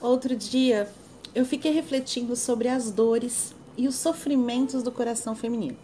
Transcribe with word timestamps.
Outro 0.00 0.36
dia 0.36 0.90
eu 1.34 1.44
fiquei 1.44 1.72
refletindo 1.72 2.36
sobre 2.36 2.68
as 2.68 2.90
dores 2.90 3.54
e 3.78 3.88
os 3.88 3.94
sofrimentos 3.94 4.82
do 4.82 4.92
coração 4.92 5.34
feminino. 5.34 5.76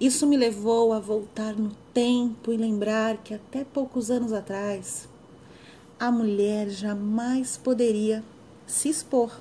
Isso 0.00 0.26
me 0.26 0.36
levou 0.36 0.92
a 0.92 0.98
voltar 0.98 1.54
no 1.54 1.70
tempo 1.94 2.52
e 2.52 2.56
lembrar 2.56 3.18
que 3.18 3.34
até 3.34 3.64
poucos 3.64 4.10
anos 4.10 4.32
atrás 4.32 5.08
a 5.98 6.10
mulher 6.10 6.68
jamais 6.68 7.56
poderia 7.56 8.24
se 8.66 8.88
expor. 8.88 9.32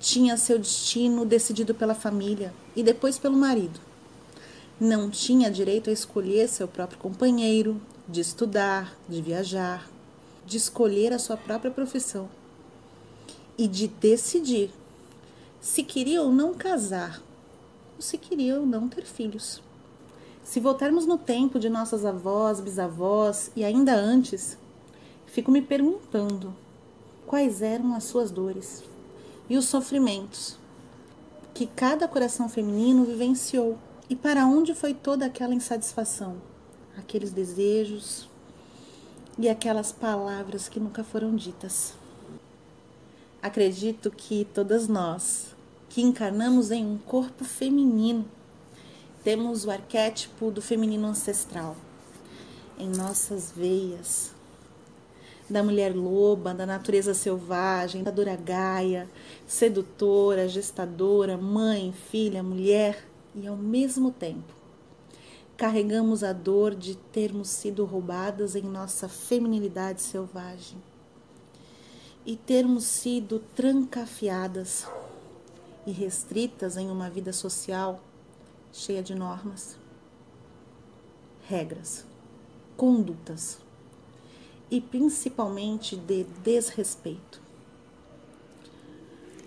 Tinha 0.00 0.36
seu 0.36 0.58
destino 0.58 1.24
decidido 1.24 1.74
pela 1.74 1.94
família 1.94 2.52
e 2.74 2.82
depois 2.82 3.18
pelo 3.18 3.36
marido. 3.36 3.80
Não 4.80 5.08
tinha 5.08 5.50
direito 5.50 5.88
a 5.88 5.92
escolher 5.92 6.48
seu 6.48 6.66
próprio 6.66 6.98
companheiro, 6.98 7.80
de 8.06 8.20
estudar, 8.20 8.94
de 9.08 9.22
viajar, 9.22 9.88
de 10.46 10.56
escolher 10.56 11.12
a 11.12 11.18
sua 11.18 11.36
própria 11.36 11.70
profissão 11.70 12.28
e 13.56 13.66
de 13.66 13.88
decidir 13.88 14.70
se 15.60 15.82
queria 15.82 16.22
ou 16.22 16.30
não 16.30 16.54
casar 16.54 17.22
ou 17.96 18.02
se 18.02 18.18
queria 18.18 18.58
ou 18.58 18.66
não 18.66 18.88
ter 18.88 19.04
filhos. 19.04 19.62
Se 20.42 20.60
voltarmos 20.60 21.06
no 21.06 21.16
tempo 21.16 21.58
de 21.58 21.70
nossas 21.70 22.04
avós, 22.04 22.60
bisavós 22.60 23.50
e 23.56 23.64
ainda 23.64 23.94
antes, 23.94 24.58
fico 25.26 25.50
me 25.50 25.62
perguntando 25.62 26.54
quais 27.26 27.62
eram 27.62 27.94
as 27.94 28.04
suas 28.04 28.30
dores 28.30 28.84
e 29.48 29.56
os 29.56 29.64
sofrimentos 29.64 30.58
que 31.54 31.66
cada 31.66 32.08
coração 32.08 32.48
feminino 32.48 33.04
vivenciou 33.04 33.78
e 34.10 34.16
para 34.16 34.44
onde 34.44 34.74
foi 34.74 34.92
toda 34.92 35.24
aquela 35.24 35.54
insatisfação, 35.54 36.36
aqueles 36.96 37.32
desejos, 37.32 38.28
e 39.38 39.48
aquelas 39.48 39.90
palavras 39.90 40.68
que 40.68 40.78
nunca 40.78 41.02
foram 41.02 41.34
ditas. 41.34 41.94
Acredito 43.42 44.10
que 44.10 44.46
todas 44.54 44.88
nós, 44.88 45.54
que 45.88 46.00
encarnamos 46.00 46.70
em 46.70 46.84
um 46.84 46.98
corpo 46.98 47.44
feminino, 47.44 48.24
temos 49.22 49.64
o 49.64 49.70
arquétipo 49.70 50.50
do 50.50 50.62
feminino 50.62 51.06
ancestral 51.06 51.76
em 52.78 52.88
nossas 52.88 53.52
veias, 53.52 54.32
da 55.48 55.62
mulher 55.62 55.94
loba, 55.94 56.54
da 56.54 56.64
natureza 56.64 57.12
selvagem, 57.12 58.02
da 58.02 58.10
dura 58.10 58.36
gaia, 58.36 59.08
sedutora, 59.46 60.48
gestadora, 60.48 61.36
mãe, 61.36 61.92
filha, 62.10 62.42
mulher 62.42 63.06
e 63.34 63.46
ao 63.46 63.56
mesmo 63.56 64.10
tempo 64.10 64.63
carregamos 65.56 66.24
a 66.24 66.32
dor 66.32 66.74
de 66.74 66.96
termos 66.96 67.48
sido 67.48 67.84
roubadas 67.84 68.56
em 68.56 68.62
nossa 68.62 69.08
feminilidade 69.08 70.02
selvagem 70.02 70.78
e 72.26 72.36
termos 72.36 72.84
sido 72.84 73.38
trancafiadas 73.54 74.86
e 75.86 75.92
restritas 75.92 76.76
em 76.76 76.90
uma 76.90 77.08
vida 77.08 77.32
social 77.32 78.00
cheia 78.72 79.02
de 79.02 79.14
normas, 79.14 79.78
regras, 81.46 82.04
condutas 82.76 83.58
e 84.68 84.80
principalmente 84.80 85.96
de 85.96 86.24
desrespeito. 86.42 87.40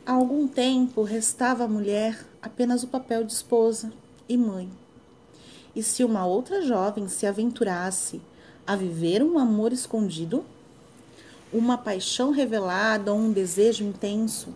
Há 0.05 0.13
algum 0.13 0.47
tempo 0.47 1.03
restava 1.03 1.65
à 1.65 1.67
mulher 1.67 2.25
apenas 2.41 2.83
o 2.83 2.87
papel 2.87 3.25
de 3.25 3.33
esposa 3.33 3.91
e 4.29 4.37
mãe 4.37 4.71
e 5.77 5.83
se 5.83 6.03
uma 6.03 6.25
outra 6.25 6.59
jovem 6.63 7.07
se 7.07 7.27
aventurasse 7.27 8.19
a 8.65 8.75
viver 8.75 9.21
um 9.21 9.37
amor 9.37 9.71
escondido, 9.71 10.43
uma 11.53 11.77
paixão 11.77 12.31
revelada 12.31 13.13
ou 13.13 13.19
um 13.19 13.31
desejo 13.31 13.83
intenso, 13.83 14.55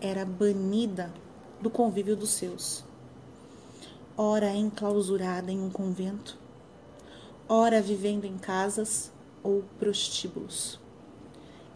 era 0.00 0.24
banida 0.24 1.12
do 1.60 1.68
convívio 1.68 2.14
dos 2.14 2.30
seus. 2.30 2.84
Ora 4.16 4.54
enclausurada 4.54 5.50
em 5.50 5.60
um 5.60 5.68
convento, 5.68 6.38
ora 7.48 7.82
vivendo 7.82 8.24
em 8.24 8.38
casas 8.38 9.10
ou 9.42 9.64
prostíbulos. 9.80 10.78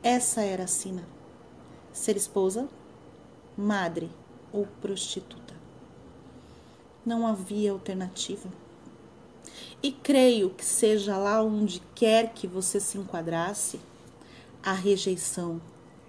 Essa 0.01 0.43
era 0.43 0.63
a 0.63 0.69
sina: 0.69 1.03
ser 1.93 2.17
esposa, 2.17 2.69
madre 3.57 4.09
ou 4.53 4.65
prostituta. 4.81 5.55
Não 7.05 7.27
havia 7.27 7.73
alternativa. 7.73 8.49
E 9.83 9.93
creio 9.93 10.51
que 10.51 10.65
seja 10.65 11.17
lá 11.17 11.43
onde 11.43 11.83
quer 11.95 12.33
que 12.33 12.47
você 12.47 12.81
se 12.81 12.99
enquadrasse, 12.99 13.79
a 14.63 14.73
rejeição, 14.73 15.61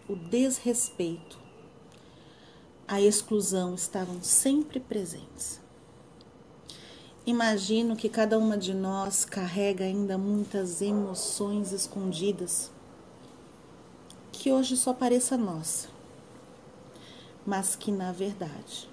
o 0.08 0.16
desrespeito, 0.16 1.38
a 2.88 3.02
exclusão 3.02 3.76
estavam 3.76 4.24
sempre 4.24 4.80
presentes. 4.80 5.60
Imagino 7.26 7.96
que 7.96 8.08
cada 8.08 8.40
uma 8.40 8.58
de 8.58 8.74
nós 8.74 9.26
carrega 9.26 9.84
ainda 9.84 10.18
muitas 10.18 10.82
emoções 10.82 11.74
escondidas 11.74 12.72
que 14.32 14.52
hoje 14.52 14.78
só 14.78 14.94
pareça 14.94 15.36
nossa, 15.36 15.90
mas 17.46 17.76
que 17.76 17.92
na 17.92 18.14
verdade 18.14 18.90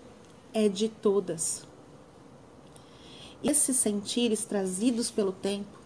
é 0.52 0.68
de 0.68 0.88
todas 0.88 1.64
esses 3.44 3.76
sentires 3.76 4.44
trazidos 4.44 5.10
pelo 5.10 5.30
tempo 5.30 5.78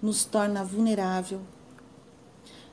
nos 0.00 0.24
torna 0.24 0.64
vulnerável 0.64 1.40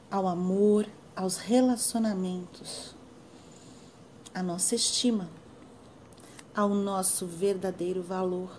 ao 0.09 0.27
amor, 0.27 0.87
aos 1.13 1.35
relacionamentos, 1.35 2.95
à 4.33 4.41
nossa 4.41 4.75
estima, 4.75 5.29
ao 6.55 6.69
nosso 6.69 7.25
verdadeiro 7.25 8.01
valor. 8.01 8.49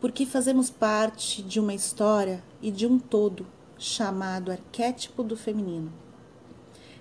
Porque 0.00 0.24
fazemos 0.24 0.70
parte 0.70 1.42
de 1.42 1.58
uma 1.58 1.74
história 1.74 2.44
e 2.62 2.70
de 2.70 2.86
um 2.86 3.00
todo 3.00 3.44
chamado 3.76 4.52
arquétipo 4.52 5.24
do 5.24 5.36
feminino, 5.36 5.92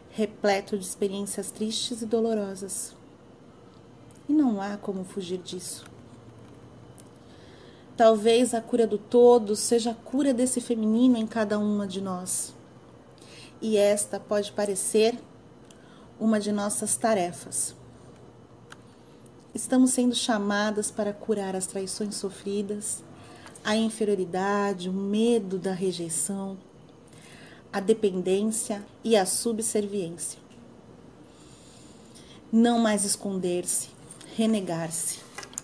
repleto 0.09 0.75
de 0.75 0.85
experiências 0.85 1.51
tristes 1.51 2.01
e 2.01 2.07
dolorosas. 2.07 2.95
E 4.27 4.33
não 4.33 4.59
há 4.59 4.77
como 4.77 5.03
fugir 5.03 5.37
disso. 5.37 5.96
Talvez 7.97 8.53
a 8.53 8.61
cura 8.61 8.85
do 8.85 8.99
todo 8.99 9.55
seja 9.55 9.89
a 9.89 9.95
cura 9.95 10.31
desse 10.31 10.61
feminino 10.61 11.17
em 11.17 11.25
cada 11.25 11.57
uma 11.57 11.87
de 11.87 11.99
nós. 11.99 12.53
E 13.59 13.75
esta 13.75 14.19
pode 14.19 14.51
parecer 14.51 15.17
uma 16.19 16.39
de 16.39 16.51
nossas 16.51 16.95
tarefas. 16.95 17.75
Estamos 19.51 19.89
sendo 19.89 20.13
chamadas 20.13 20.91
para 20.91 21.11
curar 21.11 21.55
as 21.55 21.65
traições 21.65 22.13
sofridas, 22.13 23.03
a 23.63 23.75
inferioridade, 23.75 24.89
o 24.89 24.93
medo 24.93 25.57
da 25.57 25.73
rejeição, 25.73 26.55
a 27.73 27.79
dependência 27.79 28.85
e 29.03 29.17
a 29.17 29.25
subserviência. 29.25 30.39
Não 32.51 32.77
mais 32.77 33.03
esconder-se, 33.03 33.89
renegar-se 34.35 35.19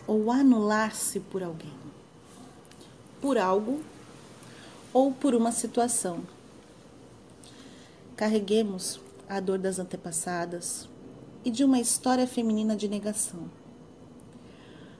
ou 0.07 0.31
anular-se 0.31 1.19
por 1.19 1.43
alguém 1.43 1.82
por 3.23 3.37
algo 3.37 3.81
ou 4.91 5.13
por 5.13 5.33
uma 5.33 5.53
situação. 5.53 6.23
Carreguemos 8.17 8.99
a 9.29 9.39
dor 9.39 9.57
das 9.57 9.79
antepassadas 9.79 10.89
e 11.45 11.49
de 11.49 11.63
uma 11.63 11.79
história 11.79 12.27
feminina 12.27 12.75
de 12.75 12.89
negação. 12.89 13.49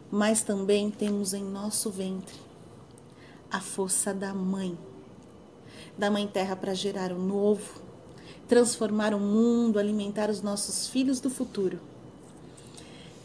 Mas 0.10 0.42
também 0.42 0.90
temos 0.90 1.34
em 1.34 1.44
nosso 1.44 1.90
ventre 1.90 2.40
a 3.52 3.60
força 3.60 4.14
da 4.14 4.34
mãe, 4.34 4.78
da 5.98 6.10
mãe 6.10 6.26
terra 6.26 6.56
para 6.56 6.74
gerar 6.74 7.12
o 7.12 7.20
novo, 7.20 7.82
transformar 8.48 9.14
o 9.14 9.19
mundo, 9.19 9.78
alimentar 9.78 10.30
os 10.30 10.42
nossos 10.42 10.88
filhos 10.88 11.19
do 11.19 11.30
futuro. 11.30 11.78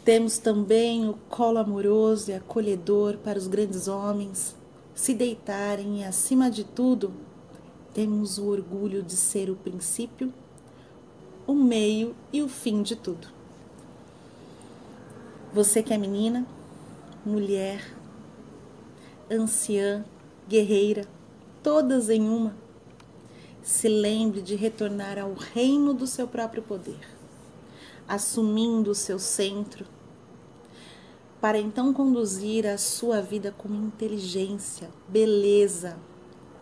Temos 0.03 0.39
também 0.39 1.07
o 1.07 1.13
colo 1.29 1.57
amoroso 1.57 2.31
e 2.31 2.33
acolhedor 2.33 3.15
para 3.19 3.39
os 3.39 3.47
grandes 3.47 3.87
homens, 3.87 4.58
se 4.99 5.13
deitarem 5.13 6.01
e, 6.01 6.03
acima 6.03 6.51
de 6.51 6.65
tudo, 6.65 7.13
temos 7.93 8.37
o 8.37 8.47
orgulho 8.47 9.01
de 9.01 9.15
ser 9.15 9.49
o 9.49 9.55
princípio, 9.55 10.33
o 11.47 11.53
meio 11.53 12.13
e 12.33 12.41
o 12.41 12.49
fim 12.49 12.83
de 12.83 12.97
tudo. 12.97 13.29
Você 15.53 15.81
que 15.81 15.93
é 15.93 15.97
menina, 15.97 16.45
mulher, 17.25 17.95
anciã, 19.31 20.03
guerreira, 20.49 21.07
todas 21.63 22.09
em 22.09 22.27
uma, 22.27 22.53
se 23.63 23.87
lembre 23.87 24.41
de 24.41 24.53
retornar 24.53 25.17
ao 25.17 25.33
reino 25.33 25.93
do 25.93 26.05
seu 26.05 26.27
próprio 26.27 26.61
poder, 26.61 27.07
assumindo 28.05 28.91
o 28.91 28.95
seu 28.95 29.17
centro 29.17 29.85
para 31.39 31.57
então 31.57 31.93
conduzir 31.93 32.67
a 32.67 32.77
sua 32.77 33.21
vida 33.21 33.53
com 33.57 33.69
inteligência, 33.69 34.89
beleza 35.07 35.97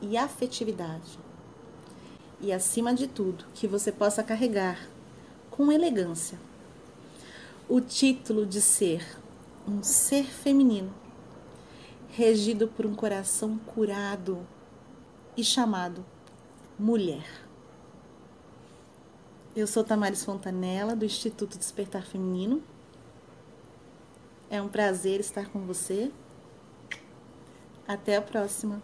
e 0.02 0.16
afetividade. 0.16 1.20
e, 2.40 2.54
acima 2.54 2.94
de 2.94 3.08
tudo, 3.08 3.46
que 3.54 3.68
você 3.68 3.92
possa 3.92 4.24
carregar 4.24 4.88
com 5.50 5.72
elegância 5.72 6.40
o 7.68 7.82
título 7.82 8.46
de 8.46 8.62
ser 8.62 9.04
um 9.68 9.84
ser 9.84 10.24
feminino, 10.26 10.94
regido 12.10 12.68
por 12.68 12.86
um 12.86 12.96
coração 12.96 13.58
curado 13.58 14.46
e 15.36 15.44
chamado 15.44 16.06
mulher. 16.80 17.26
Eu 19.56 19.68
sou 19.68 19.84
Tamares 19.84 20.24
Fontanella, 20.24 20.96
do 20.96 21.04
Instituto 21.04 21.58
Despertar 21.58 22.06
Feminino. 22.06 22.62
É 24.50 24.62
um 24.62 24.70
prazer 24.70 25.20
estar 25.20 25.50
com 25.50 25.60
você. 25.60 26.12
Até 27.88 28.16
a 28.16 28.22
próxima. 28.22 28.82